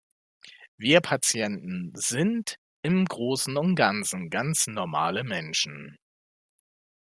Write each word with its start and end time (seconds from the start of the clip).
Wir 0.77 0.99
Patienten 0.99 1.91
sind 1.93 2.55
im 2.81 3.05
Großen 3.05 3.55
und 3.55 3.75
Ganzen 3.75 4.31
ganz 4.31 4.65
normale 4.65 5.23
Menschen. 5.23 5.95